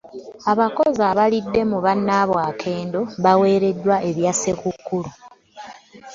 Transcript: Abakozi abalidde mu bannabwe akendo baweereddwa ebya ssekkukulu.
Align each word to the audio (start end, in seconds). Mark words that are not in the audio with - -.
Abakozi 0.51 1.01
abalidde 1.11 1.61
mu 1.71 1.77
bannabwe 1.85 2.39
akendo 2.51 2.99
baweereddwa 3.23 3.95
ebya 4.09 4.31
ssekkukulu. 4.35 5.09